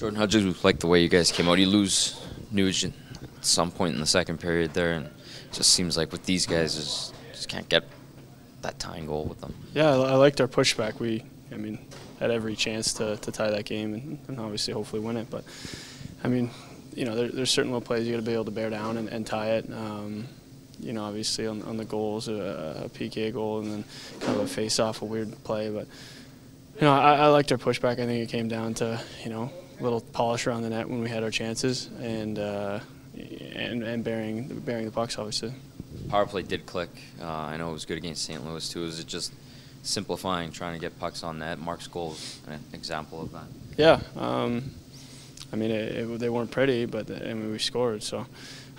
Jordan, 0.00 0.18
how'd 0.18 0.32
you 0.32 0.54
like 0.62 0.78
the 0.78 0.86
way 0.86 1.02
you 1.02 1.10
guys 1.10 1.30
came 1.30 1.46
out? 1.46 1.58
You 1.58 1.66
lose 1.66 2.18
Nugent 2.50 2.94
at 3.22 3.44
some 3.44 3.70
point 3.70 3.92
in 3.92 4.00
the 4.00 4.06
second 4.06 4.40
period 4.40 4.72
there, 4.72 4.92
and 4.92 5.04
it 5.04 5.12
just 5.52 5.74
seems 5.74 5.94
like 5.94 6.10
with 6.10 6.24
these 6.24 6.46
guys, 6.46 6.74
just, 6.74 7.14
just 7.34 7.50
can't 7.50 7.68
get 7.68 7.84
that 8.62 8.78
tying 8.78 9.04
goal 9.04 9.26
with 9.26 9.42
them. 9.42 9.54
Yeah, 9.74 9.90
I 9.90 10.14
liked 10.14 10.40
our 10.40 10.48
pushback. 10.48 11.00
We, 11.00 11.22
I 11.52 11.56
mean, 11.56 11.78
had 12.18 12.30
every 12.30 12.56
chance 12.56 12.94
to, 12.94 13.18
to 13.18 13.30
tie 13.30 13.50
that 13.50 13.66
game 13.66 13.92
and, 13.92 14.18
and 14.26 14.40
obviously 14.40 14.72
hopefully 14.72 15.02
win 15.02 15.18
it. 15.18 15.28
But 15.28 15.44
I 16.24 16.28
mean, 16.28 16.48
you 16.94 17.04
know, 17.04 17.14
there, 17.14 17.28
there's 17.28 17.50
certain 17.50 17.70
little 17.70 17.86
plays 17.86 18.06
you 18.06 18.14
got 18.14 18.20
to 18.20 18.26
be 18.26 18.32
able 18.32 18.46
to 18.46 18.50
bear 18.50 18.70
down 18.70 18.96
and, 18.96 19.06
and 19.10 19.26
tie 19.26 19.50
it. 19.56 19.70
Um, 19.70 20.26
you 20.78 20.94
know, 20.94 21.04
obviously 21.04 21.46
on, 21.46 21.60
on 21.64 21.76
the 21.76 21.84
goals, 21.84 22.26
a, 22.26 22.86
a, 22.86 22.88
PK 22.88 23.34
goal 23.34 23.58
and 23.58 23.70
then 23.70 23.84
kind 24.20 24.38
of 24.38 24.44
a 24.44 24.48
face-off, 24.48 25.02
a 25.02 25.04
weird 25.04 25.44
play. 25.44 25.68
But 25.68 25.88
you 26.76 26.80
know, 26.86 26.94
I, 26.94 27.16
I 27.16 27.26
liked 27.26 27.52
our 27.52 27.58
pushback. 27.58 28.00
I 28.00 28.06
think 28.06 28.26
it 28.26 28.30
came 28.30 28.48
down 28.48 28.72
to 28.74 28.98
you 29.22 29.28
know 29.28 29.52
little 29.80 30.00
polish 30.00 30.46
around 30.46 30.62
the 30.62 30.70
net 30.70 30.88
when 30.88 31.00
we 31.00 31.08
had 31.08 31.22
our 31.22 31.30
chances 31.30 31.88
and 32.00 32.38
uh, 32.38 32.80
and 33.14 33.82
and 33.82 34.04
bearing 34.04 34.60
bearing 34.60 34.84
the 34.84 34.90
pucks 34.90 35.18
obviously. 35.18 35.52
Power 36.08 36.26
play 36.26 36.42
did 36.42 36.66
click. 36.66 36.90
Uh, 37.20 37.26
I 37.26 37.56
know 37.56 37.70
it 37.70 37.72
was 37.72 37.84
good 37.84 37.98
against 37.98 38.24
St. 38.24 38.44
Louis 38.44 38.68
too. 38.68 38.84
Is 38.84 39.00
it 39.00 39.06
just 39.06 39.32
simplifying, 39.82 40.50
trying 40.52 40.74
to 40.74 40.80
get 40.80 40.98
pucks 40.98 41.22
on 41.22 41.38
net? 41.38 41.58
Mark's 41.58 41.86
goal 41.86 42.12
is 42.12 42.40
an 42.48 42.60
example 42.72 43.22
of 43.22 43.32
that. 43.32 43.44
Yeah. 43.76 44.00
Um, 44.16 44.70
I 45.52 45.56
mean, 45.56 45.70
it, 45.70 45.96
it, 45.96 46.18
they 46.18 46.28
weren't 46.28 46.50
pretty, 46.50 46.86
but 46.86 47.10
I 47.10 47.34
mean, 47.34 47.50
we 47.50 47.58
scored. 47.58 48.02
So, 48.02 48.26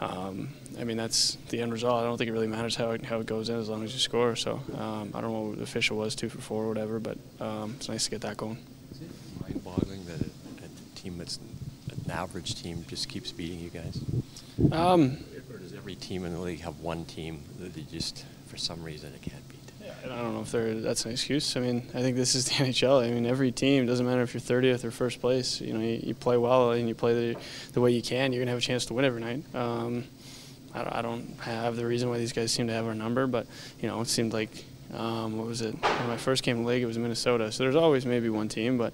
um, 0.00 0.50
I 0.78 0.84
mean, 0.84 0.96
that's 0.96 1.36
the 1.48 1.60
end 1.60 1.72
result. 1.72 1.94
I 1.94 2.04
don't 2.04 2.16
think 2.16 2.28
it 2.28 2.32
really 2.32 2.46
matters 2.46 2.76
how 2.76 2.90
it, 2.92 3.04
how 3.04 3.18
it 3.20 3.26
goes 3.26 3.48
in 3.48 3.56
as 3.56 3.68
long 3.68 3.82
as 3.82 3.92
you 3.92 3.98
score. 3.98 4.36
So, 4.36 4.60
um, 4.76 5.10
I 5.14 5.20
don't 5.20 5.32
know 5.32 5.40
what 5.40 5.56
the 5.56 5.62
official 5.62 5.96
was, 5.96 6.14
two 6.14 6.28
for 6.28 6.38
four 6.40 6.64
or 6.64 6.68
whatever, 6.68 7.00
but 7.00 7.18
um, 7.40 7.74
it's 7.76 7.88
nice 7.88 8.04
to 8.04 8.10
get 8.10 8.20
that 8.22 8.36
going. 8.36 8.58
Is 8.92 9.00
it 9.00 9.08
mind-boggling 9.40 10.04
that 10.06 10.20
a, 10.20 10.24
a, 10.24 10.39
team 11.02 11.18
that's 11.18 11.38
an 12.04 12.10
average 12.10 12.60
team 12.60 12.84
just 12.88 13.08
keeps 13.08 13.32
beating 13.32 13.60
you 13.60 13.70
guys? 13.70 14.00
Um, 14.72 15.18
or 15.52 15.58
does 15.58 15.72
every 15.72 15.94
team 15.94 16.24
in 16.24 16.34
the 16.34 16.40
league 16.40 16.60
have 16.60 16.80
one 16.80 17.04
team 17.04 17.42
that 17.58 17.74
they 17.74 17.82
just, 17.82 18.24
for 18.46 18.56
some 18.56 18.82
reason, 18.82 19.12
it 19.14 19.22
can't 19.22 19.48
beat? 19.48 19.60
I 20.04 20.08
don't 20.08 20.34
know 20.34 20.40
if 20.40 20.82
that's 20.82 21.04
an 21.04 21.12
excuse. 21.12 21.56
I 21.56 21.60
mean, 21.60 21.86
I 21.94 22.00
think 22.00 22.16
this 22.16 22.34
is 22.34 22.44
the 22.48 22.52
NHL. 22.52 23.04
I 23.06 23.10
mean, 23.10 23.26
every 23.26 23.52
team 23.52 23.86
doesn't 23.86 24.06
matter 24.06 24.22
if 24.22 24.34
you're 24.34 24.40
30th 24.40 24.84
or 24.84 24.90
first 24.90 25.20
place. 25.20 25.60
You 25.60 25.74
know, 25.74 25.80
you, 25.80 26.00
you 26.02 26.14
play 26.14 26.36
well 26.36 26.72
and 26.72 26.88
you 26.88 26.94
play 26.94 27.32
the, 27.32 27.40
the 27.72 27.80
way 27.80 27.90
you 27.90 28.02
can. 28.02 28.32
You're 28.32 28.42
gonna 28.42 28.52
have 28.52 28.58
a 28.58 28.62
chance 28.62 28.86
to 28.86 28.94
win 28.94 29.04
every 29.04 29.20
night. 29.20 29.42
Um, 29.54 30.04
I, 30.74 30.84
don't, 30.84 30.92
I 30.94 31.02
don't 31.02 31.40
have 31.40 31.76
the 31.76 31.86
reason 31.86 32.08
why 32.08 32.18
these 32.18 32.32
guys 32.32 32.52
seem 32.52 32.68
to 32.68 32.72
have 32.72 32.86
our 32.86 32.94
number, 32.94 33.26
but 33.26 33.46
you 33.80 33.88
know, 33.88 34.00
it 34.00 34.08
seemed 34.08 34.32
like 34.32 34.64
um, 34.94 35.38
what 35.38 35.46
was 35.46 35.60
it? 35.62 35.74
When 35.74 36.10
I 36.10 36.16
first 36.16 36.42
came 36.42 36.56
to 36.56 36.62
the 36.62 36.68
league, 36.68 36.82
it 36.82 36.86
was 36.86 36.98
Minnesota. 36.98 37.50
So 37.52 37.62
there's 37.62 37.76
always 37.76 38.06
maybe 38.06 38.28
one 38.28 38.48
team, 38.48 38.78
but 38.78 38.92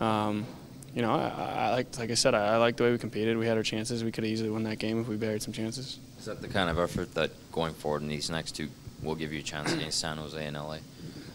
um, 0.00 0.46
you 0.94 1.02
know, 1.02 1.12
I, 1.12 1.28
I 1.28 1.70
like 1.70 1.98
like 1.98 2.10
I 2.10 2.14
said, 2.14 2.34
I, 2.34 2.54
I 2.54 2.56
like 2.56 2.76
the 2.76 2.84
way 2.84 2.92
we 2.92 2.98
competed. 2.98 3.36
We 3.38 3.46
had 3.46 3.56
our 3.56 3.62
chances. 3.62 4.04
We 4.04 4.12
could 4.12 4.24
have 4.24 4.32
easily 4.32 4.50
won 4.50 4.62
that 4.64 4.78
game 4.78 5.00
if 5.00 5.08
we 5.08 5.16
buried 5.16 5.42
some 5.42 5.52
chances. 5.52 5.98
Is 6.18 6.26
that 6.26 6.42
the 6.42 6.48
kind 6.48 6.68
of 6.68 6.78
effort 6.78 7.14
that 7.14 7.30
going 7.50 7.74
forward 7.74 8.02
in 8.02 8.08
these 8.08 8.30
next 8.30 8.52
two 8.52 8.68
will 9.02 9.14
give 9.14 9.32
you 9.32 9.40
a 9.40 9.42
chance 9.42 9.72
against 9.72 9.98
San 9.98 10.18
Jose 10.18 10.44
and 10.44 10.56
LA? 10.56 10.78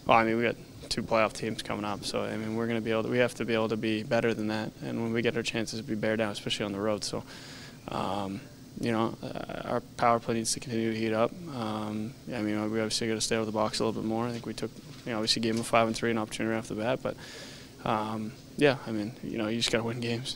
Well, 0.06 0.18
I 0.18 0.24
mean, 0.24 0.38
we 0.38 0.44
got 0.44 0.56
two 0.90 1.04
playoff 1.04 1.34
teams 1.34 1.62
coming 1.62 1.84
up, 1.84 2.06
so 2.06 2.22
I 2.22 2.38
mean, 2.38 2.56
we're 2.56 2.68
going 2.68 2.80
to 2.80 2.86
be 2.86 2.92
able 2.92 3.04
to. 3.04 3.10
We 3.10 3.18
have 3.18 3.34
to 3.36 3.46
be 3.46 3.54
able 3.54 3.70
to 3.70 3.78
be 3.78 4.04
better 4.04 4.34
than 4.34 4.48
that, 4.48 4.72
and 4.84 5.02
when 5.02 5.12
we 5.12 5.22
get 5.22 5.36
our 5.36 5.44
chances, 5.44 5.82
we 5.84 5.96
bear 5.96 6.16
down, 6.16 6.32
especially 6.32 6.66
on 6.66 6.72
the 6.72 6.80
road. 6.80 7.04
So, 7.04 7.24
um, 7.90 8.40
you 8.80 8.92
know, 8.92 9.18
uh, 9.24 9.70
our 9.70 9.82
power 9.98 10.20
play 10.20 10.36
needs 10.36 10.54
to 10.54 10.60
continue 10.60 10.94
to 10.94 10.98
heat 10.98 11.14
up. 11.14 11.32
Um, 11.54 12.14
I 12.34 12.42
mean, 12.42 12.72
we 12.72 12.80
obviously 12.80 13.08
got 13.08 13.16
to 13.16 13.22
stay 13.22 13.36
out 13.36 13.42
of 13.42 13.48
the 13.48 13.52
box 13.52 13.80
a 13.80 13.86
little 13.86 14.02
bit 14.02 14.08
more. 14.08 14.28
I 14.28 14.32
think 14.32 14.46
we 14.46 14.54
took, 14.54 14.72
you 15.06 15.12
know, 15.12 15.18
obviously 15.18 15.42
gave 15.42 15.56
them 15.56 15.62
a 15.62 15.66
five 15.66 15.88
and 15.88 15.96
three 15.96 16.12
an 16.12 16.18
opportunity 16.18 16.56
off 16.56 16.68
the 16.68 16.76
bat, 16.76 17.00
but 17.02 17.18
um, 17.88 18.34
yeah, 18.58 18.78
I 18.86 18.92
mean, 18.92 19.14
you 19.24 19.38
know, 19.38 19.48
you 19.48 19.58
just 19.58 19.72
got 19.72 19.80
to 19.80 19.84
win 19.86 20.00
games. 20.00 20.36